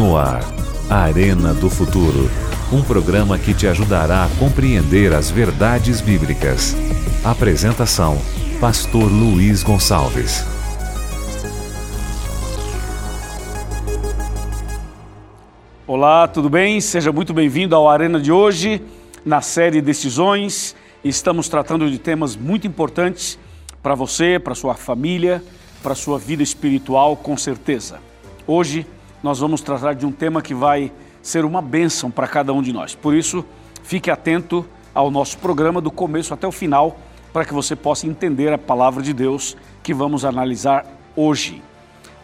[0.00, 0.40] No ar,
[0.88, 2.30] Arena do Futuro.
[2.72, 6.74] Um programa que te ajudará a compreender as verdades bíblicas.
[7.22, 8.16] Apresentação:
[8.58, 10.42] Pastor Luiz Gonçalves.
[15.86, 16.80] Olá, tudo bem?
[16.80, 18.80] Seja muito bem-vindo ao Arena de hoje,
[19.22, 20.74] na série Decisões.
[21.04, 23.38] Estamos tratando de temas muito importantes
[23.82, 25.44] para você, para sua família,
[25.82, 27.98] para sua vida espiritual, com certeza.
[28.46, 28.86] Hoje
[29.22, 30.92] nós vamos tratar de um tema que vai
[31.22, 32.94] ser uma bênção para cada um de nós.
[32.94, 33.44] Por isso,
[33.82, 36.98] fique atento ao nosso programa do começo até o final,
[37.32, 41.62] para que você possa entender a palavra de Deus que vamos analisar hoje.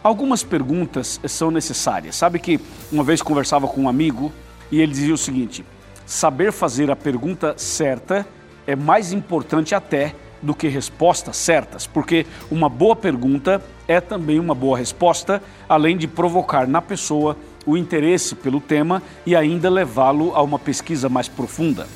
[0.03, 2.15] Algumas perguntas são necessárias.
[2.15, 2.59] Sabe que
[2.91, 4.31] uma vez conversava com um amigo
[4.71, 5.65] e ele dizia o seguinte:
[6.05, 8.27] saber fazer a pergunta certa
[8.65, 14.53] é mais importante até do que respostas certas, porque uma boa pergunta é também uma
[14.53, 20.41] boa resposta, além de provocar na pessoa o interesse pelo tema e ainda levá-lo a
[20.41, 21.87] uma pesquisa mais profunda.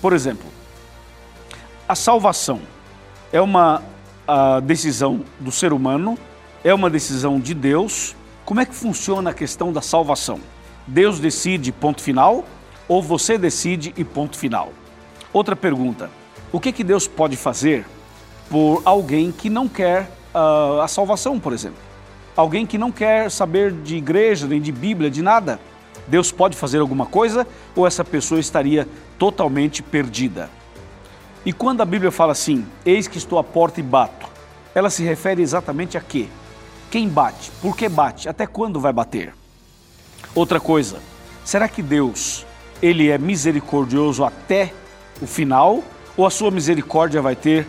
[0.00, 0.46] Por exemplo,
[1.88, 2.60] a salvação
[3.32, 3.82] é uma
[4.64, 6.18] decisão do ser humano,
[6.64, 8.16] é uma decisão de Deus.
[8.44, 10.40] Como é que funciona a questão da salvação?
[10.86, 12.44] Deus decide ponto final
[12.88, 14.72] ou você decide e ponto final?
[15.32, 16.10] Outra pergunta:
[16.52, 17.86] o que, que Deus pode fazer
[18.50, 21.78] por alguém que não quer uh, a salvação, por exemplo?
[22.36, 25.58] Alguém que não quer saber de igreja, nem de Bíblia, de nada.
[26.06, 28.86] Deus pode fazer alguma coisa ou essa pessoa estaria
[29.18, 30.50] totalmente perdida?
[31.44, 34.26] E quando a Bíblia fala assim, eis que estou à porta e bato,
[34.74, 36.28] ela se refere exatamente a quê?
[36.90, 37.50] Quem bate?
[37.62, 38.28] Por que bate?
[38.28, 39.34] Até quando vai bater?
[40.34, 40.98] Outra coisa,
[41.44, 42.46] será que Deus,
[42.82, 44.72] ele é misericordioso até
[45.20, 45.82] o final
[46.16, 47.66] ou a sua misericórdia vai ter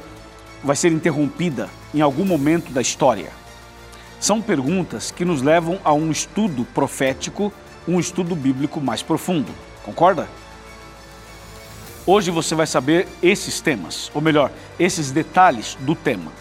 [0.63, 3.31] vai ser interrompida em algum momento da história?
[4.19, 7.52] São perguntas que nos levam a um estudo profético,
[7.88, 9.52] um estudo bíblico mais profundo.
[9.83, 10.27] Concorda?
[12.05, 16.31] Hoje você vai saber esses temas, ou melhor, esses detalhes do tema.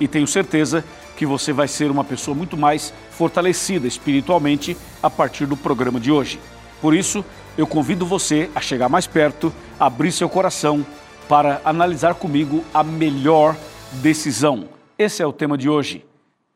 [0.00, 0.84] E tenho certeza
[1.16, 6.10] que você vai ser uma pessoa muito mais fortalecida espiritualmente a partir do programa de
[6.10, 6.38] hoje.
[6.80, 7.24] Por isso,
[7.56, 10.86] eu convido você a chegar mais perto, abrir seu coração
[11.28, 13.56] para analisar comigo a melhor
[14.02, 14.68] decisão.
[14.98, 16.04] Esse é o tema de hoje.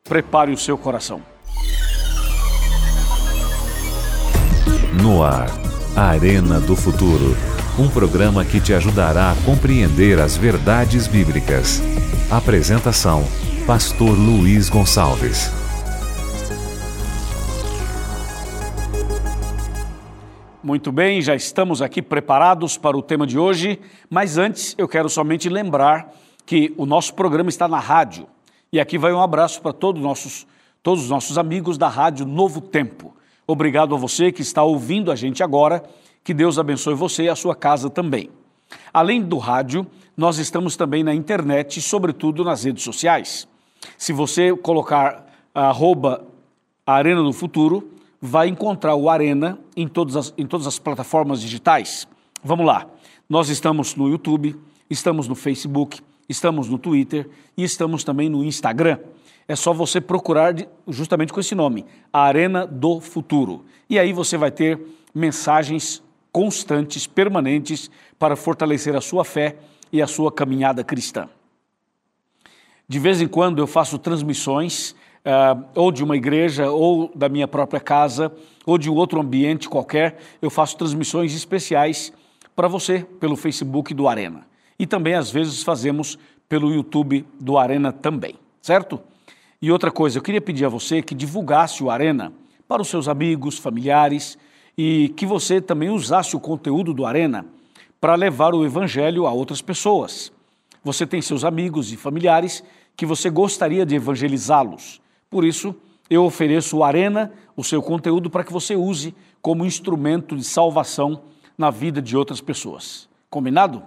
[0.03, 1.23] Prepare o seu coração.
[5.01, 5.49] No ar,
[5.97, 7.37] a Arena do Futuro.
[7.79, 11.81] Um programa que te ajudará a compreender as verdades bíblicas.
[12.31, 13.25] Apresentação:
[13.67, 15.51] Pastor Luiz Gonçalves.
[20.65, 25.09] Muito bem, já estamos aqui preparados para o tema de hoje, mas antes eu quero
[25.09, 26.15] somente lembrar
[26.47, 28.29] que o nosso programa está na rádio.
[28.73, 30.47] E aqui vai um abraço para todos, nossos,
[30.81, 33.13] todos os nossos amigos da Rádio Novo Tempo.
[33.45, 35.83] Obrigado a você que está ouvindo a gente agora.
[36.23, 38.31] Que Deus abençoe você e a sua casa também.
[38.95, 39.85] Além do rádio,
[40.17, 43.49] nós estamos também na internet e, sobretudo, nas redes sociais.
[43.99, 46.25] Se você colocar arroba
[46.87, 47.92] Arena do Futuro,
[48.25, 52.07] vai encontrar o Arena em todas as, em todas as plataformas digitais.
[52.43, 52.87] Vamos lá.
[53.29, 54.55] Nós estamos no YouTube,
[54.89, 59.01] estamos no Facebook, estamos no Twitter e estamos também no Instagram.
[59.49, 60.55] É só você procurar
[60.87, 63.65] justamente com esse nome, a Arena do Futuro.
[63.91, 64.81] E aí você vai ter
[65.13, 66.01] mensagens
[66.31, 67.91] constantes, permanentes,
[68.21, 69.57] para fortalecer a sua fé
[69.93, 71.29] e a sua caminhada cristã.
[72.89, 74.95] De vez em quando eu faço transmissões
[75.25, 78.33] uh, ou de uma igreja, ou da minha própria casa,
[78.67, 82.13] ou de um outro ambiente qualquer, eu faço transmissões especiais
[82.55, 84.47] para você pelo Facebook do Arena.
[84.79, 86.19] E também, às vezes, fazemos
[86.49, 89.01] pelo YouTube do Arena também, certo?
[89.61, 92.33] E outra coisa, eu queria pedir a você que divulgasse o Arena
[92.67, 94.37] para os seus amigos, familiares
[94.77, 97.47] e que você também usasse o conteúdo do Arena
[98.01, 100.33] para levar o Evangelho a outras pessoas.
[100.83, 102.65] Você tem seus amigos e familiares
[102.97, 105.02] que você gostaria de evangelizá-los.
[105.33, 105.75] Por isso,
[106.11, 111.23] eu ofereço o Arena, o seu conteúdo, para que você use como instrumento de salvação
[111.57, 113.09] na vida de outras pessoas.
[113.31, 113.83] Combinado?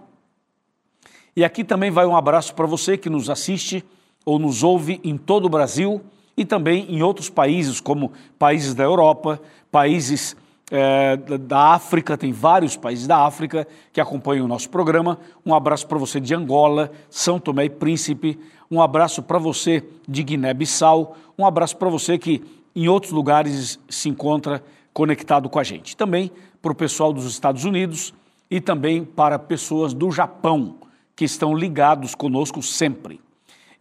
[1.36, 3.86] E aqui também vai um abraço para você que nos assiste
[4.26, 6.02] ou nos ouve em todo o Brasil
[6.36, 9.40] e também em outros países, como países da Europa,
[9.72, 10.36] países
[10.76, 15.18] é, da África, tem vários países da África que acompanham o nosso programa.
[15.46, 18.38] Um abraço para você de Angola, São Tomé e Príncipe,
[18.70, 22.44] um abraço para você de Guiné-Bissau, um abraço para você que
[22.76, 24.62] em outros lugares se encontra
[24.94, 25.96] conectado com a gente.
[25.96, 26.30] Também
[26.62, 28.14] para o pessoal dos Estados Unidos
[28.52, 30.76] e também para pessoas do Japão
[31.16, 33.22] que estão ligados conosco sempre.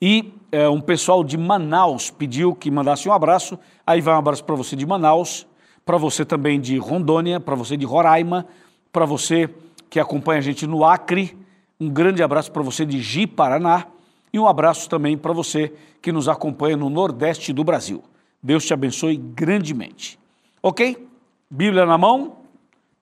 [0.01, 4.45] E é, um pessoal de Manaus pediu que mandasse um abraço, aí vai um abraço
[4.45, 5.45] para você de Manaus,
[5.85, 8.47] para você também de Rondônia, para você de Roraima,
[8.93, 9.49] para você
[9.91, 11.37] que acompanha a gente no Acre,
[11.79, 13.87] um grande abraço para você de Ji, Paraná,
[14.33, 18.03] e um abraço também para você que nos acompanha no Nordeste do Brasil.
[18.43, 20.19] Deus te abençoe grandemente.
[20.63, 21.09] Ok?
[21.51, 22.37] Bíblia na mão,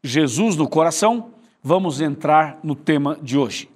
[0.03, 1.31] Jesus no coração,
[1.63, 3.71] vamos entrar no tema de hoje.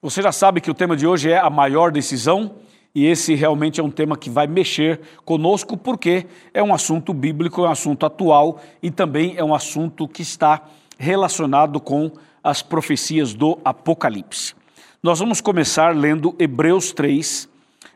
[0.00, 2.56] Você já sabe que o tema de hoje é a maior decisão,
[2.94, 7.62] e esse realmente é um tema que vai mexer conosco, porque é um assunto bíblico,
[7.64, 10.62] é um assunto atual e também é um assunto que está
[10.96, 12.12] relacionado com
[12.42, 14.54] as profecias do Apocalipse.
[15.02, 17.48] Nós vamos começar lendo Hebreus 3,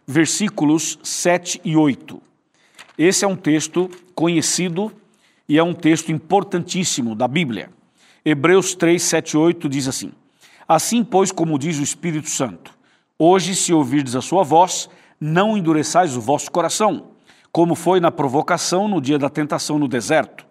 [0.07, 2.21] versículos 7 e 8.
[2.99, 4.93] Esse é um texto conhecido
[5.49, 7.71] e é um texto importantíssimo da Bíblia.
[8.25, 10.13] Hebreus 3, 7 e 8 diz assim:
[10.67, 12.78] Assim, pois, como diz o Espírito Santo,
[13.19, 14.89] Hoje, se ouvirdes a sua voz,
[15.21, 17.09] não endureçais o vosso coração,
[17.51, 20.47] como foi na provocação no dia da tentação no deserto.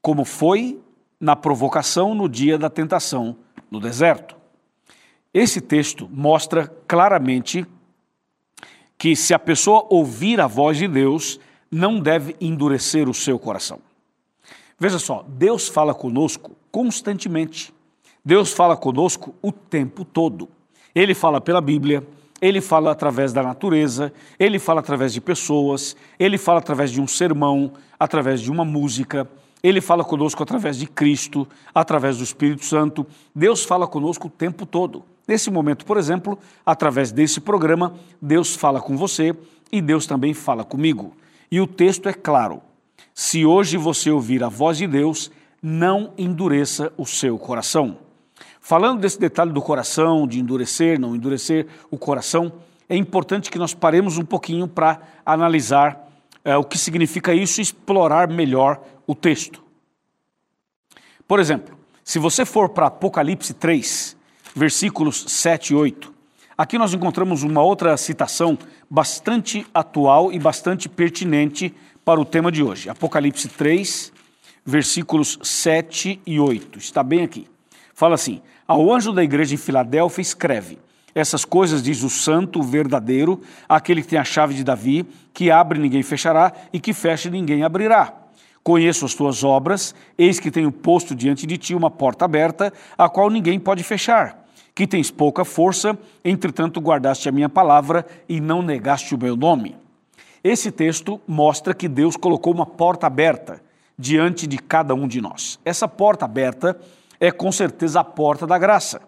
[0.00, 0.80] Como foi
[1.20, 3.36] na provocação no dia da tentação
[3.70, 4.36] no deserto.
[5.34, 7.66] Esse texto mostra claramente
[8.96, 11.38] que se a pessoa ouvir a voz de Deus,
[11.70, 13.80] não deve endurecer o seu coração.
[14.78, 17.72] Veja só, Deus fala conosco constantemente.
[18.24, 20.48] Deus fala conosco o tempo todo.
[20.94, 22.06] Ele fala pela Bíblia,
[22.40, 27.06] ele fala através da natureza, ele fala através de pessoas, ele fala através de um
[27.06, 29.28] sermão, através de uma música,
[29.62, 33.06] ele fala conosco através de Cristo, através do Espírito Santo.
[33.34, 35.04] Deus fala conosco o tempo todo.
[35.26, 36.36] Nesse momento, por exemplo,
[36.66, 39.34] através desse programa, Deus fala com você
[39.70, 41.16] e Deus também fala comigo.
[41.48, 42.60] E o texto é claro:
[43.14, 45.30] se hoje você ouvir a voz de Deus,
[45.62, 47.98] não endureça o seu coração.
[48.64, 52.52] Falando desse detalhe do coração, de endurecer, não endurecer o coração,
[52.88, 56.08] é importante que nós paremos um pouquinho para analisar
[56.44, 59.60] é, o que significa isso e explorar melhor o texto.
[61.26, 64.16] Por exemplo, se você for para Apocalipse 3,
[64.54, 66.14] versículos 7 e 8,
[66.56, 68.56] aqui nós encontramos uma outra citação
[68.88, 71.74] bastante atual e bastante pertinente
[72.04, 72.88] para o tema de hoje.
[72.88, 74.12] Apocalipse 3,
[74.64, 76.78] versículos 7 e 8.
[76.78, 77.51] Está bem aqui.
[77.94, 80.78] Fala assim: Ao anjo da igreja em Filadélfia escreve:
[81.14, 85.50] Essas coisas diz o santo, o verdadeiro, aquele que tem a chave de Davi, que
[85.50, 88.14] abre ninguém fechará e que fecha ninguém abrirá.
[88.62, 93.08] Conheço as tuas obras, eis que tenho posto diante de ti uma porta aberta, a
[93.08, 94.46] qual ninguém pode fechar.
[94.74, 99.76] Que tens pouca força, entretanto guardaste a minha palavra e não negaste o meu nome.
[100.44, 103.60] Esse texto mostra que Deus colocou uma porta aberta
[103.98, 105.58] diante de cada um de nós.
[105.64, 106.78] Essa porta aberta
[107.22, 109.00] é com certeza a porta da graça.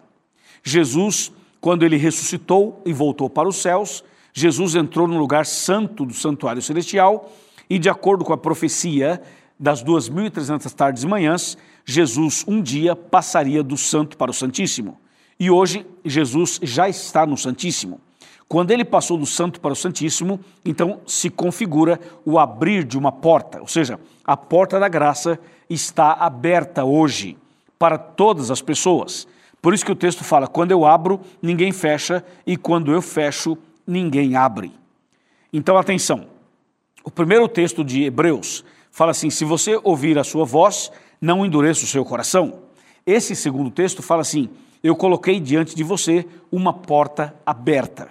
[0.63, 6.13] Jesus, quando ele ressuscitou e voltou para os céus, Jesus entrou no lugar santo do
[6.13, 7.29] santuário celestial
[7.69, 9.21] e, de acordo com a profecia
[9.59, 14.97] das 2.300 tardes e manhãs, Jesus um dia passaria do santo para o santíssimo.
[15.37, 17.99] E hoje Jesus já está no santíssimo.
[18.47, 23.11] Quando ele passou do santo para o santíssimo, então se configura o abrir de uma
[23.11, 25.37] porta, ou seja, a porta da graça
[25.69, 27.37] está aberta hoje
[27.77, 29.27] para todas as pessoas.
[29.61, 33.57] Por isso que o texto fala: quando eu abro, ninguém fecha, e quando eu fecho,
[33.85, 34.71] ninguém abre.
[35.51, 36.27] Então, atenção.
[37.03, 41.83] O primeiro texto de Hebreus fala assim: se você ouvir a sua voz, não endureça
[41.83, 42.61] o seu coração.
[43.05, 44.49] Esse segundo texto fala assim:
[44.83, 48.09] eu coloquei diante de você uma porta aberta.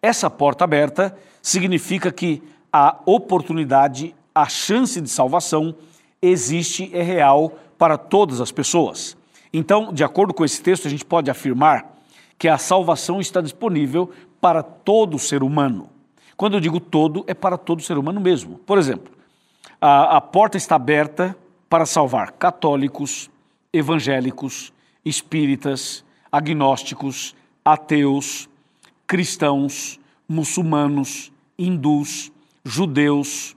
[0.00, 2.42] Essa porta aberta significa que
[2.72, 5.74] a oportunidade, a chance de salvação
[6.22, 9.16] existe, é real para todas as pessoas.
[9.52, 11.96] Então, de acordo com esse texto, a gente pode afirmar
[12.36, 15.88] que a salvação está disponível para todo ser humano.
[16.36, 18.58] Quando eu digo todo, é para todo ser humano mesmo.
[18.58, 19.12] Por exemplo,
[19.80, 21.36] a, a porta está aberta
[21.68, 23.30] para salvar católicos,
[23.72, 24.72] evangélicos,
[25.04, 28.48] espíritas, agnósticos, ateus,
[29.06, 32.30] cristãos, muçulmanos, hindus,
[32.64, 33.56] judeus,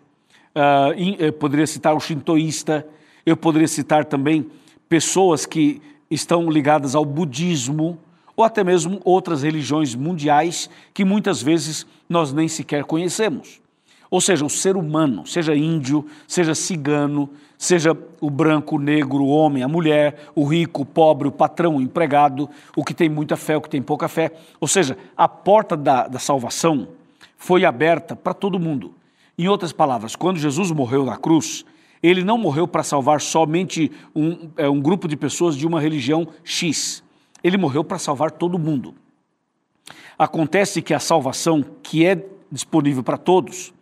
[0.56, 2.88] uh, poderia citar o shintoísta,
[3.26, 4.50] eu poderia citar também
[4.90, 7.98] pessoas que estão ligadas ao budismo
[8.36, 13.62] ou até mesmo outras religiões mundiais que muitas vezes nós nem sequer conhecemos.
[14.10, 19.30] Ou seja, o ser humano, seja índio, seja cigano, seja o branco, o negro, o
[19.30, 23.38] homem, a mulher, o rico, o pobre, o patrão, o empregado, o que tem muita
[23.38, 24.34] fé, o que tem pouca fé.
[24.60, 26.90] Ou seja, a porta da, da salvação
[27.38, 28.94] foi aberta para todo mundo.
[29.38, 31.64] Em outras palavras, quando Jesus morreu na cruz,
[32.02, 36.28] ele não morreu para salvar somente um, é, um grupo de pessoas de uma religião
[36.44, 37.04] X.
[37.44, 38.96] Ele morreu para salvar todo mundo.
[40.18, 43.74] Acontece que a salvação, que é disponível para todos,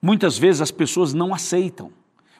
[0.00, 1.90] muitas vezes as pessoas não aceitam,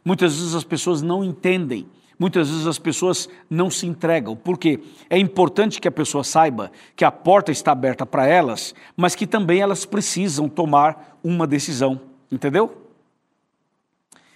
[0.05, 1.87] muitas vezes as pessoas não entendem,
[2.19, 4.37] muitas vezes as pessoas não se entregam.
[4.37, 9.15] Porque é importante que a pessoa saiba que a porta está aberta para elas, mas
[9.15, 12.01] que também elas precisam tomar uma decisão,
[12.31, 12.82] entendeu?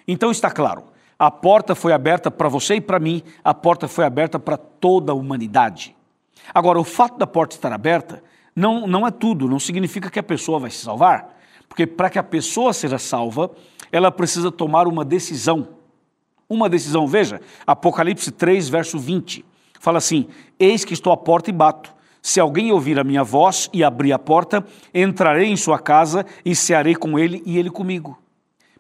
[0.07, 0.85] Então está claro,
[1.19, 5.13] a porta foi aberta para você e para mim, a porta foi aberta para toda
[5.13, 5.97] a humanidade.
[6.55, 8.23] Agora, o fato da porta estar aberta
[8.55, 11.37] não, não é tudo, não significa que a pessoa vai se salvar.
[11.69, 13.51] Porque para que a pessoa seja salva,
[13.91, 15.69] ela precisa tomar uma decisão.
[16.49, 19.45] Uma decisão, veja, Apocalipse 3, verso 20.
[19.81, 21.95] Fala assim: Eis que estou à porta e bato.
[22.23, 26.57] Se alguém ouvir a minha voz e abrir a porta, entrarei em sua casa e
[26.57, 28.19] cearei com ele e ele comigo.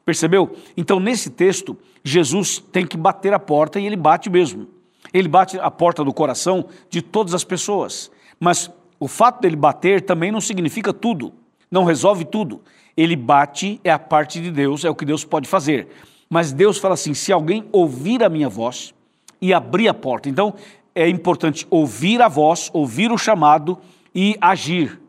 [0.06, 0.54] Percebeu?
[0.76, 4.68] Então, nesse texto, Jesus tem que bater a porta e ele bate mesmo.
[5.12, 8.08] Ele bate a porta do coração de todas as pessoas.
[8.38, 8.70] Mas
[9.00, 11.32] o fato dele bater também não significa tudo,
[11.68, 12.62] não resolve tudo.
[12.96, 15.88] Ele bate, é a parte de Deus, é o que Deus pode fazer.
[16.30, 18.94] Mas Deus fala assim: se alguém ouvir a minha voz
[19.42, 20.28] e abrir a porta.
[20.28, 20.54] Então,
[20.94, 23.76] é importante ouvir a voz, ouvir o chamado
[24.14, 25.00] e agir,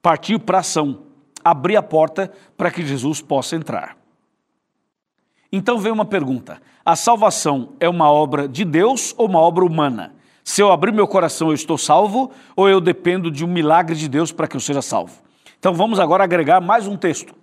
[0.00, 1.07] partir para ação
[1.50, 3.96] abrir a porta para que Jesus possa entrar.
[5.50, 10.14] Então vem uma pergunta: a salvação é uma obra de Deus ou uma obra humana?
[10.44, 14.08] Se eu abrir meu coração, eu estou salvo ou eu dependo de um milagre de
[14.08, 15.20] Deus para que eu seja salvo?
[15.58, 17.34] Então vamos agora agregar mais um texto.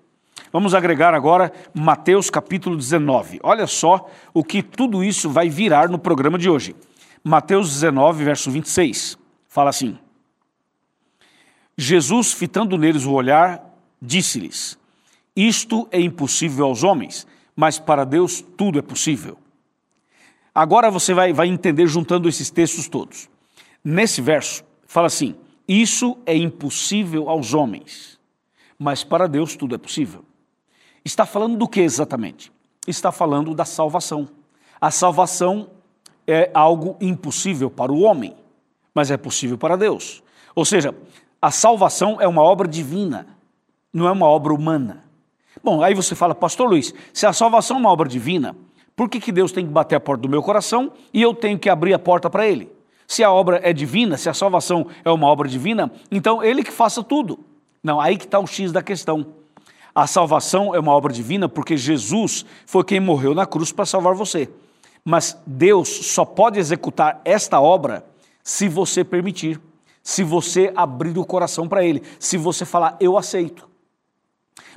[0.51, 3.39] Vamos agregar agora Mateus capítulo 19.
[3.43, 6.75] Olha só o que tudo isso vai virar no programa de hoje.
[7.23, 9.17] Mateus 19, verso 26.
[9.47, 9.97] Fala assim:
[11.77, 13.64] Jesus, fitando neles o olhar,
[14.01, 14.77] disse-lhes:
[15.35, 17.25] Isto é impossível aos homens,
[17.55, 19.37] mas para Deus tudo é possível.
[20.53, 23.29] Agora você vai, vai entender juntando esses textos todos.
[23.83, 25.35] Nesse verso, fala assim:
[25.67, 28.19] Isso é impossível aos homens,
[28.79, 30.23] mas para Deus tudo é possível.
[31.03, 32.51] Está falando do que exatamente?
[32.87, 34.27] Está falando da salvação.
[34.79, 35.69] A salvação
[36.25, 38.35] é algo impossível para o homem,
[38.93, 40.23] mas é possível para Deus.
[40.55, 40.95] Ou seja,
[41.41, 43.27] a salvação é uma obra divina
[43.95, 45.05] não é uma obra humana.
[45.63, 48.53] Bom, aí você fala, Pastor Luiz, se a salvação é uma obra divina,
[48.93, 51.57] por que, que Deus tem que bater a porta do meu coração e eu tenho
[51.57, 52.69] que abrir a porta para Ele?
[53.07, 56.71] Se a obra é divina, se a salvação é uma obra divina, então Ele que
[56.71, 57.39] faça tudo.
[57.81, 59.27] Não, aí que está o X da questão.
[59.93, 64.13] A salvação é uma obra divina porque Jesus foi quem morreu na cruz para salvar
[64.13, 64.49] você.
[65.05, 68.05] Mas Deus só pode executar esta obra
[68.43, 69.57] se você permitir,
[70.03, 73.73] se você abrir o coração para Ele, se você falar, eu aceito.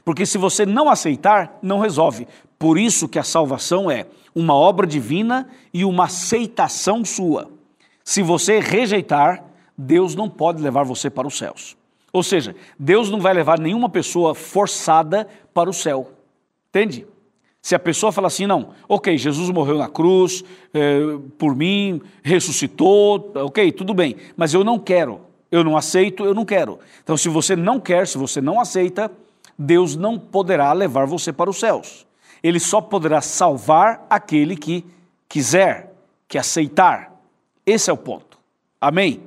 [0.09, 2.27] Porque se você não aceitar, não resolve.
[2.59, 7.50] Por isso que a salvação é uma obra divina e uma aceitação sua.
[8.03, 9.45] Se você rejeitar,
[9.77, 11.77] Deus não pode levar você para os céus.
[12.11, 16.11] Ou seja, Deus não vai levar nenhuma pessoa forçada para o céu.
[16.71, 17.07] Entende?
[17.61, 23.31] Se a pessoa fala assim, não, ok, Jesus morreu na cruz eh, por mim, ressuscitou,
[23.35, 25.21] ok, tudo bem, mas eu não quero,
[25.53, 26.79] eu não aceito, eu não quero.
[27.05, 29.12] Então, se você não quer, se você não aceita,
[29.59, 32.07] Deus não poderá levar você para os céus.
[32.43, 34.87] Ele só poderá salvar aquele que
[35.29, 35.93] quiser,
[36.29, 37.12] que aceitar.
[37.67, 38.38] Esse é o ponto.
[38.81, 39.23] Amém?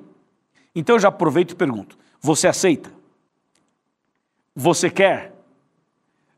[0.73, 2.89] Então eu já aproveito e pergunto: você aceita?
[4.55, 5.33] Você quer?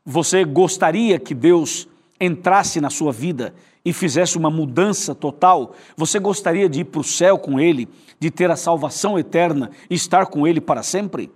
[0.04, 1.88] Você gostaria que Deus
[2.20, 5.74] entrasse na sua vida e fizesse uma mudança total?
[5.96, 9.94] Você gostaria de ir para o céu com Ele, de ter a salvação eterna e
[9.94, 11.30] estar com Ele para sempre?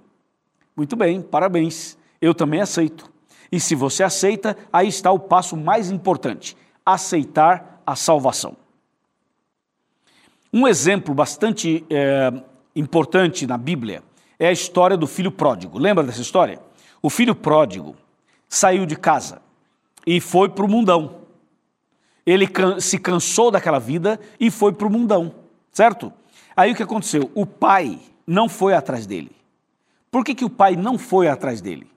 [0.77, 3.11] Muito bem, parabéns eu também aceito.
[3.51, 8.57] E se você aceita, aí está o passo mais importante: aceitar a salvação.
[10.53, 12.33] Um exemplo bastante é,
[12.75, 14.03] importante na Bíblia
[14.39, 15.79] é a história do filho pródigo.
[15.79, 16.61] Lembra dessa história?
[17.03, 17.97] O filho pródigo
[18.49, 19.43] saiu de casa
[20.07, 21.19] e foi para o mundão.
[22.25, 25.35] Ele can se cansou daquela vida e foi para o mundão,
[25.73, 26.13] certo?
[26.57, 27.31] Aí o que aconteceu?
[27.35, 29.31] O pai não foi atrás dele.
[30.11, 31.91] Por que, que o pai não foi atrás dele?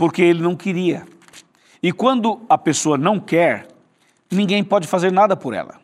[0.00, 1.06] Porque ele não queria.
[1.82, 3.68] E quando a pessoa não quer,
[4.30, 5.78] ninguém pode fazer nada por ela,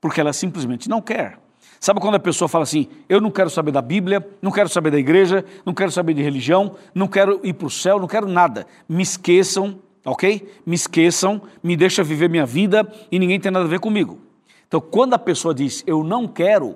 [0.00, 1.38] porque ela simplesmente não quer.
[1.78, 4.90] Sabe quando a pessoa fala assim: eu não quero saber da Bíblia, não quero saber
[4.90, 8.26] da igreja, não quero saber de religião, não quero ir para o céu, não quero
[8.26, 8.66] nada.
[8.88, 10.52] Me esqueçam, ok?
[10.66, 14.18] Me esqueçam, me deixa viver minha vida e ninguém tem nada a ver comigo.
[14.66, 16.74] Então, quando a pessoa diz eu não quero,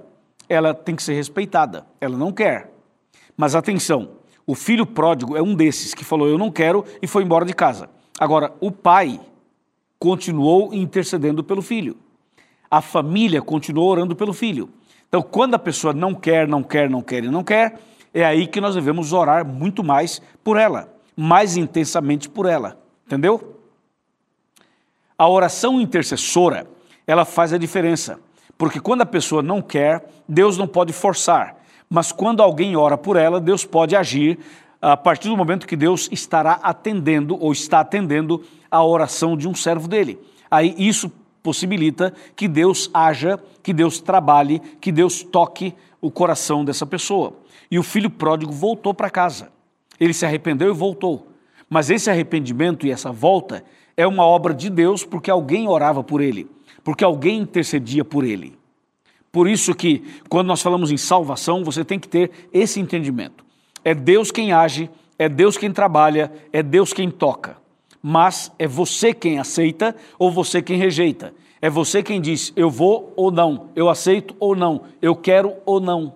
[0.49, 1.85] ela tem que ser respeitada.
[2.01, 2.71] Ela não quer.
[3.37, 4.11] Mas atenção,
[4.47, 7.53] o filho pródigo é um desses que falou: Eu não quero e foi embora de
[7.53, 7.91] casa.
[8.19, 9.21] Agora, o pai
[9.99, 11.97] continuou intercedendo pelo filho.
[12.71, 14.71] A família continuou orando pelo filho.
[15.09, 17.79] Então, quando a pessoa não quer, não quer, não quer e não quer,
[18.13, 22.79] é aí que nós devemos orar muito mais por ela, mais intensamente por ela.
[23.07, 23.61] Entendeu?
[25.19, 26.67] A oração intercessora,
[27.07, 28.19] ela faz a diferença.
[28.59, 31.57] Porque quando a pessoa não quer, Deus não pode forçar.
[31.89, 34.39] Mas quando alguém ora por ela, Deus pode agir
[34.81, 39.55] a partir do momento que Deus estará atendendo ou está atendendo a oração de um
[39.55, 40.19] servo dele.
[40.51, 41.11] Aí isso
[41.43, 47.35] possibilita que Deus haja, que Deus trabalhe, que Deus toque o coração dessa pessoa.
[47.71, 49.51] E o filho pródigo voltou para casa.
[49.99, 51.29] Ele se arrependeu e voltou.
[51.69, 53.65] Mas esse arrependimento e essa volta
[53.97, 56.49] é uma obra de Deus porque alguém orava por ele,
[56.85, 58.57] porque alguém intercedia por ele.
[59.37, 63.45] Por isso que quando nós falamos em salvação, você tem que ter esse entendimento.
[63.85, 64.89] É Deus quem age,
[65.19, 67.59] é Deus quem trabalha, é Deus quem toca.
[68.03, 71.35] Mas é você quem aceita ou você quem rejeita.
[71.61, 75.81] É você quem diz eu vou ou não, eu aceito ou não, eu quero ou
[75.81, 76.15] não.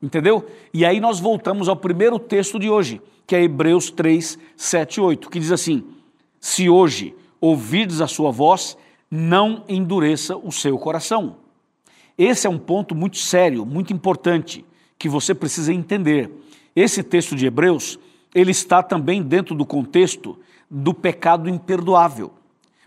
[0.00, 0.46] Entendeu?
[0.72, 5.00] E aí nós voltamos ao primeiro texto de hoje, que é Hebreus 3, 7 e
[5.00, 5.82] 8, que diz assim:
[6.40, 8.78] Se hoje ouvirdes a sua voz,
[9.10, 11.47] não endureça o seu coração.
[12.18, 14.64] Esse é um ponto muito sério, muito importante,
[14.98, 16.28] que você precisa entender.
[16.74, 17.96] Esse texto de Hebreus,
[18.34, 20.36] ele está também dentro do contexto
[20.68, 22.32] do pecado imperdoável.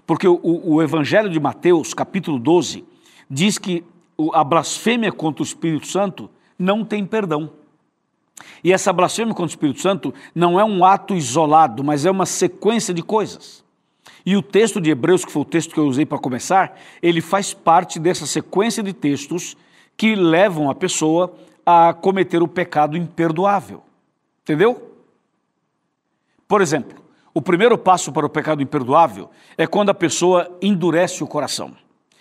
[0.06, 2.84] Porque o, o Evangelho de Mateus, capítulo 12,
[3.30, 3.86] diz que
[4.34, 7.52] a blasfêmia contra o Espírito Santo não tem perdão.
[8.64, 12.26] E essa blasfêmia contra o Espírito Santo não é um ato isolado, mas é uma
[12.26, 13.64] sequência de coisas.
[14.26, 17.22] E o texto de Hebreus, que foi o texto que eu usei para começar, ele
[17.22, 19.58] faz parte dessa sequência de textos
[19.98, 21.34] que levam a pessoa
[21.66, 23.84] a cometer o pecado imperdoável.
[24.44, 24.96] Entendeu?
[26.48, 27.02] Por exemplo,
[27.34, 31.76] o primeiro passo para o pecado imperdoável é quando a pessoa endurece o coração.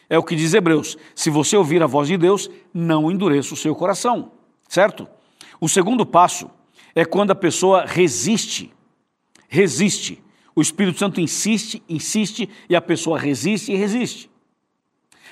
[0.08, 3.56] É o que diz Hebreus: se você ouvir a voz de Deus, não endureça o
[3.56, 4.32] seu coração,
[4.68, 5.08] certo?
[5.60, 6.50] O segundo passo
[6.94, 8.72] é quando a pessoa resiste.
[9.48, 10.22] Resiste.
[10.54, 14.30] O Espírito Santo insiste, insiste, e a pessoa resiste e resiste.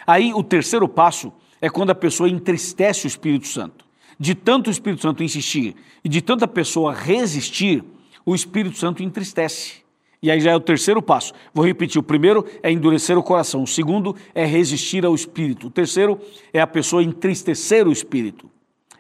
[0.07, 3.89] Aí o terceiro passo é quando a pessoa entristece o Espírito Santo
[4.19, 7.85] de tanto o Espírito Santo insistir e de tanta pessoa resistir,
[8.27, 9.87] o Espírito Santo entristece.
[10.21, 11.33] E aí já é o terceiro passo.
[11.55, 15.71] Vou repetir: o primeiro é endurecer o coração, o segundo é resistir ao Espírito, o
[15.71, 16.21] terceiro
[16.53, 18.51] é a pessoa entristecer o Espírito.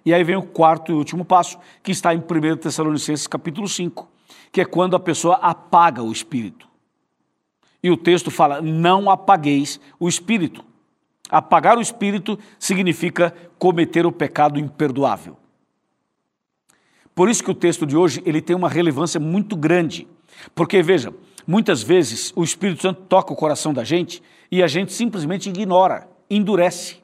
[0.06, 4.08] E aí vem o quarto e último passo, que está em 1 Tessalonicenses capítulo 5,
[4.50, 6.68] que é quando a pessoa apaga o Espírito.
[7.82, 10.64] E o texto fala: não apagueis o Espírito.
[11.28, 15.36] Apagar o espírito significa cometer o pecado imperdoável.
[17.14, 20.08] Por isso que o texto de hoje ele tem uma relevância muito grande.
[20.54, 21.12] Porque, veja,
[21.46, 26.08] muitas vezes o Espírito Santo toca o coração da gente e a gente simplesmente ignora,
[26.30, 26.96] endurece.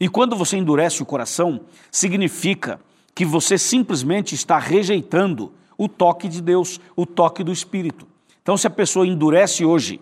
[0.00, 1.60] E quando você endurece o coração,
[1.90, 2.80] significa
[3.14, 8.06] que você simplesmente está rejeitando o toque de Deus, o toque do Espírito.
[8.42, 10.00] Então, se a pessoa endurece hoje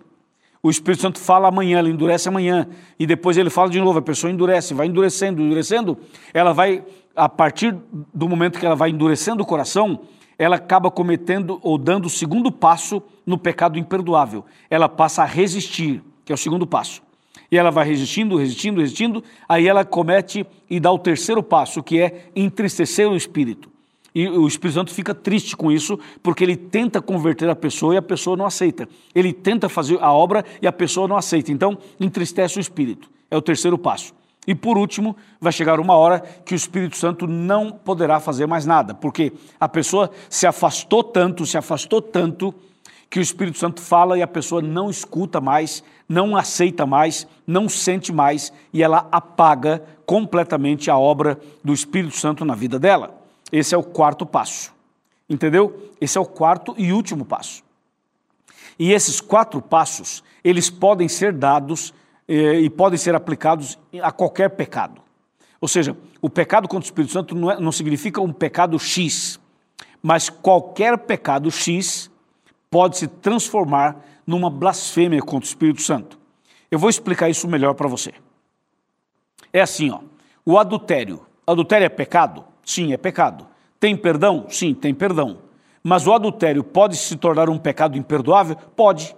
[0.61, 2.67] o Espírito Santo fala amanhã, ele endurece amanhã,
[2.99, 5.97] e depois ele fala de novo, a pessoa endurece, vai endurecendo, endurecendo,
[6.33, 6.83] ela vai,
[7.15, 7.75] a partir
[8.13, 10.01] do momento que ela vai endurecendo o coração,
[10.37, 14.45] ela acaba cometendo ou dando o segundo passo no pecado imperdoável.
[14.69, 17.01] Ela passa a resistir, que é o segundo passo.
[17.49, 21.99] E ela vai resistindo, resistindo, resistindo, aí ela comete e dá o terceiro passo, que
[21.99, 23.69] é entristecer o espírito.
[24.17, 27.97] E o Espírito Santo fica triste com isso, porque ele tenta converter a pessoa e
[27.97, 28.89] a pessoa não aceita.
[29.13, 31.51] Ele tenta fazer a obra e a pessoa não aceita.
[31.51, 33.11] Então, entristece o Espírito.
[33.29, 34.15] É o terceiro passo.
[34.47, 38.65] E por último, vai chegar uma hora que o Espírito Santo não poderá fazer mais
[38.65, 42.55] nada, porque a pessoa se afastou tanto, se afastou tanto,
[43.11, 47.69] que o Espírito Santo fala e a pessoa não escuta mais, não aceita mais, não
[47.69, 53.16] sente mais e ela apaga completamente a obra do Espírito Santo na vida dela.
[53.51, 54.73] Esse é o quarto passo.
[55.29, 55.91] Entendeu?
[55.99, 57.63] Esse é o quarto e último passo.
[58.79, 61.93] E esses quatro passos, eles podem ser dados
[62.27, 65.01] eh, e podem ser aplicados a qualquer pecado.
[65.59, 69.39] Ou seja, o pecado contra o Espírito Santo não, é, não significa um pecado X,
[70.01, 72.11] mas qualquer pecado X
[72.69, 76.19] pode se transformar numa blasfêmia contra o Espírito Santo.
[76.69, 78.13] Eu vou explicar isso melhor para você.
[79.51, 80.01] É assim, ó.
[80.45, 81.25] O adultério.
[81.45, 82.45] Adultério é pecado?
[82.67, 83.47] Sim, é pecado.
[83.79, 84.45] Tem perdão?
[84.49, 85.37] Sim, tem perdão.
[85.81, 88.57] Mas o adultério pode se tornar um pecado imperdoável?
[88.75, 89.15] Pode.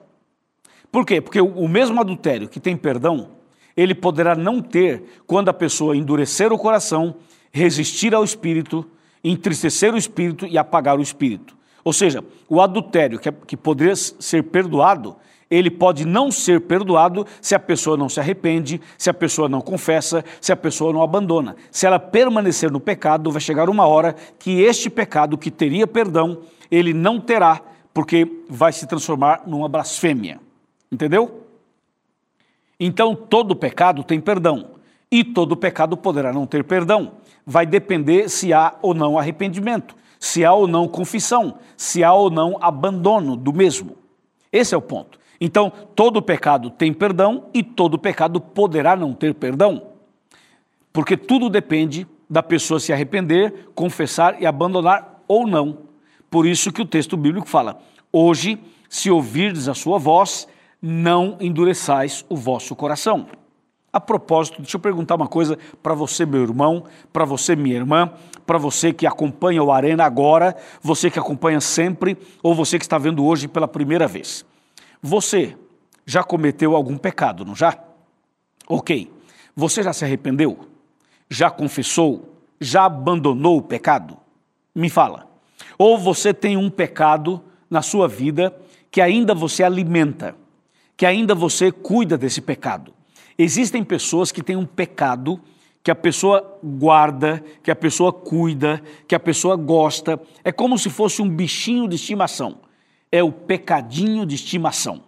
[0.92, 1.20] Por quê?
[1.20, 3.32] Porque o mesmo adultério que tem perdão,
[3.76, 7.16] ele poderá não ter quando a pessoa endurecer o coração,
[7.52, 8.86] resistir ao espírito,
[9.24, 11.58] entristecer o espírito e apagar o espírito.
[11.84, 15.16] Ou seja, o adultério que, é, que poderia ser perdoado,
[15.50, 19.62] ele pode não ser perdoado se a pessoa não se arrepende, se a pessoa não
[19.62, 21.56] confessa, se a pessoa não abandona.
[21.72, 26.42] Se ela permanecer no pecado, vai chegar uma hora que este pecado que teria perdão,
[26.70, 27.62] ele não terá,
[27.94, 30.40] porque vai se transformar numa blasfêmia.
[30.92, 31.46] Entendeu?
[32.80, 34.72] Então, todo pecado tem perdão,
[35.12, 37.14] e todo pecado poderá não ter perdão.
[37.46, 42.30] Vai depender se há ou não arrependimento, se há ou não confissão, se há ou
[42.30, 43.98] não abandono do mesmo.
[44.52, 45.19] Esse é o ponto.
[45.40, 49.84] Então, todo pecado tem perdão e todo pecado poderá não ter perdão.
[50.92, 55.78] Porque tudo depende da pessoa se arrepender, confessar e abandonar ou não.
[56.30, 60.48] Por isso que o texto bíblico fala: Hoje, se ouvirdes a sua voz,
[60.82, 63.28] não endureçais o vosso coração.
[63.92, 68.12] A propósito, deixa eu perguntar uma coisa para você, meu irmão, para você, minha irmã,
[68.46, 73.00] para você que acompanha o Arena agora, você que acompanha sempre, ou você que está
[73.00, 74.46] vendo hoje pela primeira vez.
[75.02, 75.56] Você
[76.06, 77.78] já cometeu algum pecado, não já?
[78.68, 79.12] Ok.
[79.56, 80.60] Você já se arrependeu?
[81.30, 82.36] Já confessou?
[82.60, 84.18] Já abandonou o pecado?
[84.74, 85.28] Me fala.
[85.78, 88.56] Ou você tem um pecado na sua vida
[88.92, 90.36] que ainda você alimenta,
[90.98, 92.94] que ainda você cuida desse pecado.
[93.38, 95.40] Existem pessoas que têm um pecado
[95.82, 100.20] que a pessoa guarda, que a pessoa cuida, que a pessoa gosta.
[100.44, 102.58] É como se fosse um bichinho de estimação.
[103.12, 105.02] É o pecadinho de estimação.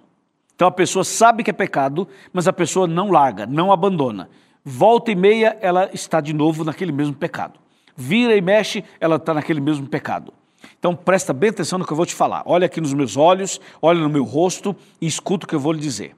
[0.56, 4.30] Então a pessoa sabe que é pecado, mas a pessoa não larga, não abandona.
[4.64, 7.60] Volta e meia, ela está de novo naquele mesmo pecado.
[7.96, 10.34] Vira e mexe, ela está naquele mesmo pecado.
[10.78, 12.44] Então presta bem atenção no que eu vou te falar.
[12.46, 15.74] Olha aqui nos meus olhos, olha no meu rosto e escuta o que eu vou
[15.74, 16.16] lhe dizer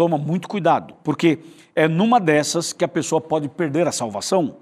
[0.00, 1.40] toma muito cuidado, porque
[1.74, 4.56] é numa dessas que a pessoa pode perder a salvação.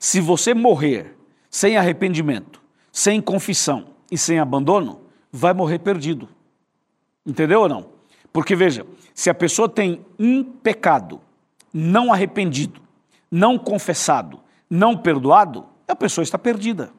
[0.00, 1.16] Se você morrer
[1.48, 2.60] sem arrependimento,
[2.90, 5.01] sem confissão e sem abandono,
[5.32, 6.28] vai morrer perdido.
[7.26, 7.86] Entendeu ou não?
[8.32, 11.20] Porque veja, se a pessoa tem um pecado
[11.72, 12.80] não arrependido,
[13.30, 16.90] não confessado, não perdoado, a pessoa está perdida.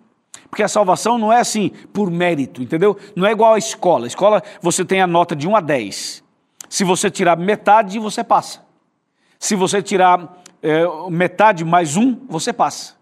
[0.50, 2.98] Porque a salvação não é assim por mérito, entendeu?
[3.16, 4.06] Não é igual à escola.
[4.06, 6.24] A escola você tem a nota de 1 a 10.
[6.70, 8.64] Se você tirar metade, você passa.
[9.40, 12.96] Se você tirar é, metade mais um, você passa.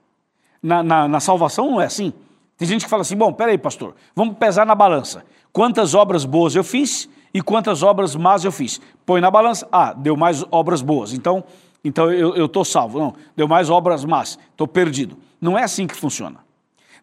[0.62, 2.14] Na, na, na, salvação não é assim.
[2.62, 5.26] Tem gente que fala assim: bom, peraí, pastor, vamos pesar na balança.
[5.52, 8.80] Quantas obras boas eu fiz e quantas obras más eu fiz?
[9.04, 11.44] Põe na balança, ah, deu mais obras boas, então,
[11.84, 13.00] então eu estou salvo.
[13.00, 15.18] Não, deu mais obras más, estou perdido.
[15.42, 16.38] Não é assim que funciona.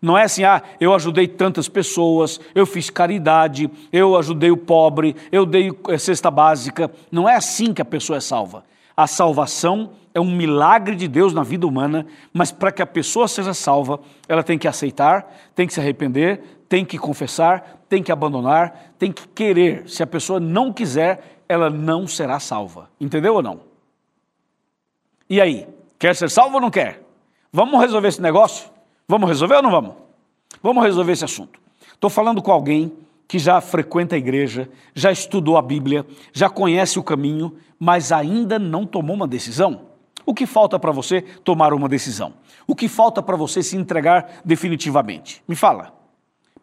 [0.00, 5.16] Não é assim, ah, eu ajudei tantas pessoas, eu fiz caridade, eu ajudei o pobre,
[5.32, 6.88] eu dei eh, cesta básica.
[7.10, 8.62] Não é assim que a pessoa é salva.
[8.98, 13.28] A salvação é um milagre de Deus na vida humana, mas para que a pessoa
[13.28, 18.10] seja salva, ela tem que aceitar, tem que se arrepender, tem que confessar, tem que
[18.10, 19.88] abandonar, tem que querer.
[19.88, 22.90] Se a pessoa não quiser, ela não será salva.
[23.00, 23.60] Entendeu ou não?
[25.30, 27.00] E aí, quer ser salvo ou não quer?
[27.52, 28.68] Vamos resolver esse negócio?
[29.06, 29.94] Vamos resolver ou não vamos?
[30.60, 31.60] Vamos resolver esse assunto.
[31.94, 32.92] Estou falando com alguém
[33.28, 38.58] que já frequenta a igreja, já estudou a Bíblia, já conhece o caminho, mas ainda
[38.58, 39.82] não tomou uma decisão.
[40.24, 42.32] O que falta para você tomar uma decisão?
[42.66, 45.42] O que falta para você se entregar definitivamente?
[45.46, 45.94] Me fala.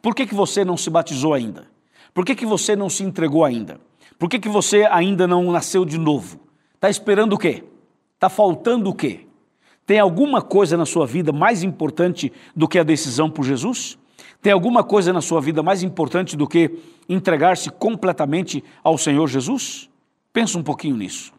[0.01, 1.67] Por que, que você não se batizou ainda?
[2.13, 3.80] Por que, que você não se entregou ainda?
[4.17, 6.39] Por que, que você ainda não nasceu de novo?
[6.73, 7.63] Está esperando o quê?
[8.15, 9.28] Está faltando o quê?
[9.86, 13.97] Tem alguma coisa na sua vida mais importante do que a decisão por Jesus?
[14.45, 16.77] Tem alguma coisa na sua vida mais importante do que
[17.10, 19.89] entregar-se completamente ao Senhor Jesus?
[20.31, 21.34] Pensa um pouquinho nisso.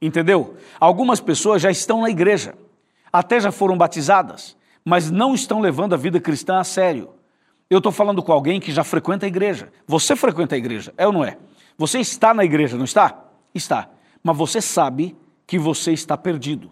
[0.00, 0.54] Entendeu?
[0.78, 2.54] Algumas pessoas já estão na igreja,
[3.12, 7.08] até já foram batizadas, mas não estão levando a vida cristã a sério.
[7.68, 9.72] Eu estou falando com alguém que já frequenta a igreja.
[9.88, 11.36] Você frequenta a igreja, é ou não é?
[11.76, 13.24] Você está na igreja, não está?
[13.52, 13.90] Está.
[14.22, 15.16] Mas você sabe
[15.48, 16.70] que você está perdido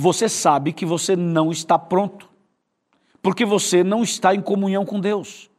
[0.00, 2.29] você sabe que você não está pronto,
[3.22, 5.50] porque você não está em comunhão com Deus.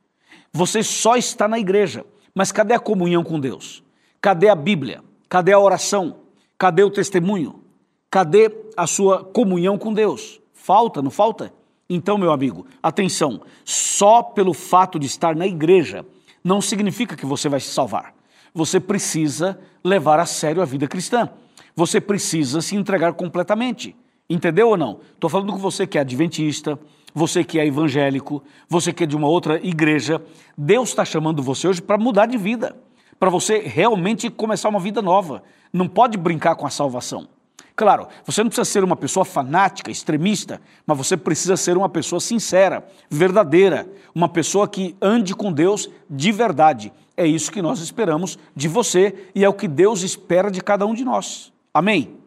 [0.52, 3.84] Você só está na igreja, mas cadê a comunhão com Deus?
[4.20, 5.04] Cadê a Bíblia?
[5.30, 6.18] Cadê a oração?
[6.58, 7.62] Cadê o testemunho?
[8.10, 10.42] Cadê a sua comunhão com Deus?
[10.54, 11.54] Falta, não falta?
[11.90, 16.06] Então, meu amigo, atenção: só pelo fato de estar na igreja
[16.44, 18.14] não significa que você vai se salvar.
[18.54, 21.30] Você precisa levar a sério a vida cristã.
[21.76, 23.96] Você precisa se entregar completamente.
[24.30, 25.00] Entendeu ou não?
[25.14, 26.80] Estou falando com você que é adventista,
[27.14, 30.22] você que é evangélico, você que é de uma outra igreja.
[30.58, 32.76] Deus está chamando você hoje para mudar de vida,
[33.20, 35.44] para você realmente começar uma vida nova.
[35.72, 37.28] Não pode brincar com a salvação.
[37.76, 42.20] Claro, você não precisa ser uma pessoa fanática, extremista, mas você precisa ser uma pessoa
[42.20, 46.92] sincera, verdadeira, uma pessoa que ande com Deus de verdade.
[47.16, 50.86] É isso que nós esperamos de você e é o que Deus espera de cada
[50.86, 51.52] um de nós.
[51.74, 52.18] Amém?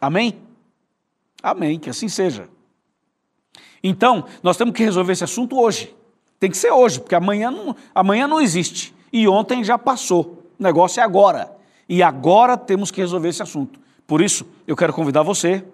[0.00, 0.38] Amém?
[1.42, 2.48] Amém, que assim seja.
[3.82, 5.94] Então, nós temos que resolver esse assunto hoje.
[6.38, 8.94] Tem que ser hoje, porque amanhã não, amanhã não existe.
[9.12, 10.42] E ontem já passou.
[10.58, 11.50] O negócio é agora.
[11.88, 13.78] E agora temos que resolver esse assunto.
[14.06, 15.64] Por isso, eu quero convidar você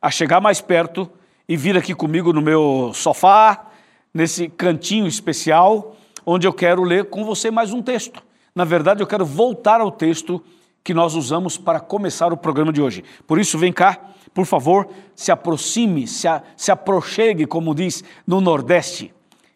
[0.00, 1.10] a chegar mais perto
[1.48, 3.66] e vir aqui comigo no meu sofá,
[4.12, 8.22] nesse cantinho especial, onde eu quero ler com você mais um texto.
[8.54, 10.42] Na verdade, eu quero voltar ao texto
[10.82, 13.04] que nós usamos para começar o programa de hoje.
[13.26, 14.00] Por isso, vem cá,
[14.36, 19.10] por favor, se aproxime, se, a, se aproxegue, como diz no Nordeste.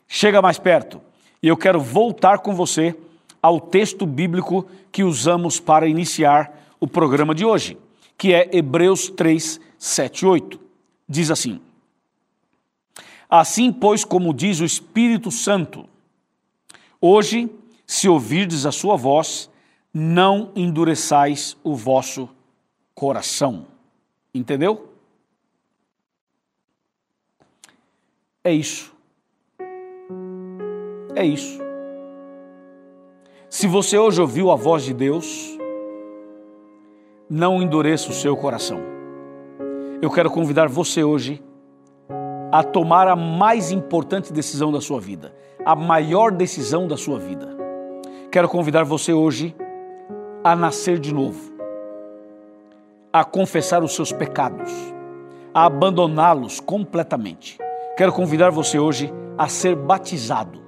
[0.08, 1.02] Chega mais perto.
[1.42, 2.96] E eu quero voltar com você
[3.42, 7.76] ao texto bíblico que usamos para iniciar o programa de hoje,
[8.16, 10.60] que é Hebreus 3, 7 e 8.
[11.06, 11.60] Diz assim:
[13.28, 15.84] Assim, pois, como diz o Espírito Santo,
[16.98, 17.50] hoje,
[17.86, 19.50] se ouvirdes a sua voz,
[19.92, 22.30] não endureçais o vosso
[22.94, 23.69] coração.
[24.34, 24.88] Entendeu?
[28.44, 28.94] É isso.
[31.14, 31.60] É isso.
[33.48, 35.58] Se você hoje ouviu a voz de Deus,
[37.28, 38.80] não endureça o seu coração.
[40.00, 41.42] Eu quero convidar você hoje
[42.52, 47.56] a tomar a mais importante decisão da sua vida, a maior decisão da sua vida.
[48.30, 49.54] Quero convidar você hoje
[50.42, 51.49] a nascer de novo
[53.12, 54.70] a confessar os seus pecados,
[55.52, 57.58] a abandoná-los completamente.
[57.96, 60.60] Quero convidar você hoje a ser batizado.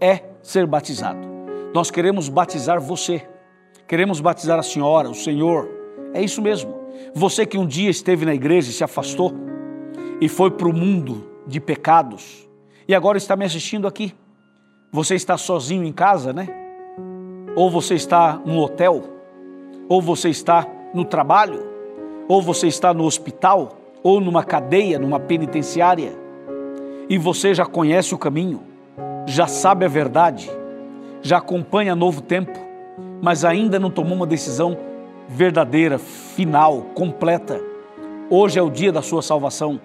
[0.00, 1.26] É ser batizado.
[1.74, 3.28] Nós queremos batizar você.
[3.86, 5.68] Queremos batizar a senhora, o senhor.
[6.14, 6.78] É isso mesmo.
[7.14, 9.34] Você que um dia esteve na igreja e se afastou
[10.20, 12.48] e foi para o mundo de pecados
[12.86, 14.14] e agora está me assistindo aqui.
[14.90, 16.48] Você está sozinho em casa, né?
[17.54, 19.04] Ou você está no hotel,
[19.88, 21.67] ou você está no trabalho,
[22.28, 26.12] ou você está no hospital, ou numa cadeia, numa penitenciária,
[27.08, 28.60] e você já conhece o caminho,
[29.26, 30.50] já sabe a verdade,
[31.22, 32.52] já acompanha novo tempo,
[33.22, 34.76] mas ainda não tomou uma decisão
[35.26, 37.60] verdadeira, final, completa.
[38.30, 39.80] Hoje é o dia da sua salvação,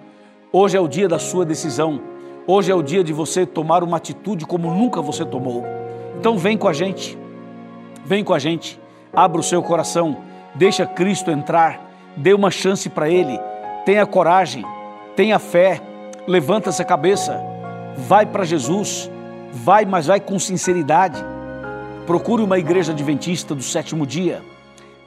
[0.52, 2.00] hoje é o dia da sua decisão,
[2.46, 5.64] hoje é o dia de você tomar uma atitude como nunca você tomou.
[6.18, 7.18] Então vem com a gente,
[8.04, 8.78] vem com a gente,
[9.12, 10.18] abra o seu coração,
[10.54, 13.38] deixa Cristo entrar dê uma chance para Ele,
[13.84, 14.64] tenha coragem,
[15.16, 15.80] tenha fé,
[16.26, 17.40] levanta essa cabeça,
[17.96, 19.10] vai para Jesus,
[19.52, 21.22] vai, mas vai com sinceridade.
[22.06, 24.42] Procure uma igreja adventista do sétimo dia.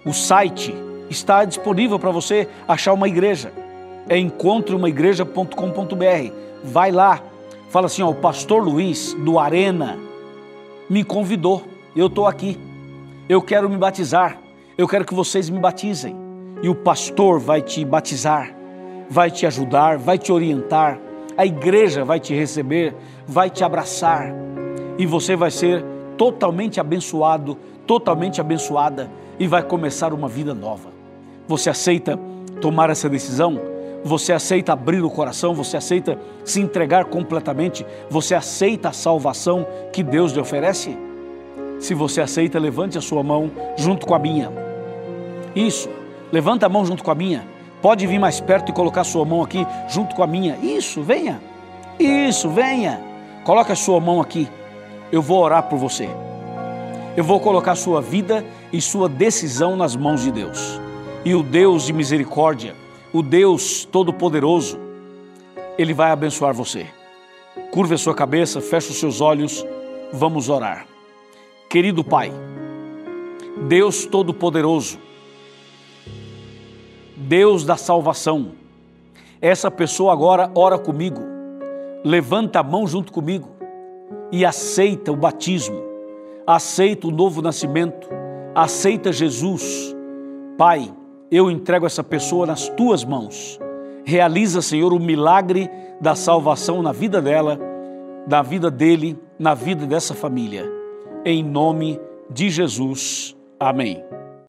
[0.03, 0.73] O site
[1.09, 3.53] está disponível para você achar uma igreja.
[4.09, 6.33] É encontreumaigreja.com.br.
[6.63, 7.21] Vai lá,
[7.69, 9.99] fala assim: ó, o pastor Luiz do Arena
[10.89, 11.63] me convidou.
[11.95, 12.57] Eu estou aqui.
[13.29, 14.37] Eu quero me batizar.
[14.77, 16.26] Eu quero que vocês me batizem
[16.61, 18.53] e o pastor vai te batizar,
[19.09, 20.99] vai te ajudar, vai te orientar,
[21.37, 22.95] a igreja vai te receber,
[23.27, 24.33] vai te abraçar
[24.97, 25.83] e você vai ser
[26.17, 30.89] totalmente abençoado, totalmente abençoada e vai começar uma vida nova.
[31.47, 32.19] Você aceita
[32.59, 33.59] tomar essa decisão?
[34.03, 35.53] Você aceita abrir o coração?
[35.53, 37.85] Você aceita se entregar completamente?
[38.09, 40.97] Você aceita a salvação que Deus lhe oferece?
[41.79, 44.51] Se você aceita, levante a sua mão junto com a minha.
[45.55, 45.89] Isso.
[46.31, 47.47] Levanta a mão junto com a minha.
[47.81, 50.57] Pode vir mais perto e colocar sua mão aqui junto com a minha.
[50.57, 51.39] Isso, venha.
[51.99, 52.99] Isso, venha.
[53.43, 54.47] Coloque a sua mão aqui.
[55.11, 56.09] Eu vou orar por você.
[57.15, 60.79] Eu vou colocar sua vida e sua decisão nas mãos de Deus.
[61.23, 62.75] E o Deus de misericórdia,
[63.13, 64.79] o Deus todo-poderoso,
[65.77, 66.87] ele vai abençoar você.
[67.71, 69.65] Curva a sua cabeça, feche os seus olhos,
[70.11, 70.85] vamos orar.
[71.69, 72.31] Querido Pai,
[73.67, 74.99] Deus todo-poderoso,
[77.17, 78.51] Deus da salvação.
[79.41, 81.19] Essa pessoa agora ora comigo,
[82.03, 83.49] levanta a mão junto comigo
[84.32, 85.82] e aceita o batismo,
[86.45, 88.08] aceita o novo nascimento,
[88.53, 89.95] aceita Jesus.
[90.60, 90.93] Pai,
[91.32, 93.60] eu entrego essa pessoa nas tuas mãos.
[94.06, 97.60] Realiza, Senhor, o milagre da salvação na vida dela,
[98.27, 100.71] na vida dele, na vida dessa família.
[101.25, 101.99] Em nome
[102.30, 103.36] de Jesus.
[103.60, 104.03] Amém.